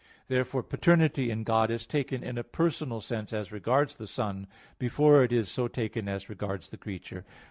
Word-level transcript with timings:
Therefore 0.29 0.63
paternity 0.63 1.29
in 1.29 1.43
God 1.43 1.69
is 1.69 1.85
taken 1.85 2.23
in 2.23 2.35
a 2.39 2.43
personal 2.43 3.01
sense 3.01 3.31
as 3.33 3.51
regards 3.51 3.97
the 3.97 4.07
Son, 4.07 4.47
before 4.79 5.23
it 5.23 5.31
is 5.31 5.47
so 5.47 5.67
taken 5.67 6.07
as 6.07 6.27
regards 6.27 6.69
the 6.69 6.77
creature. 6.77 7.23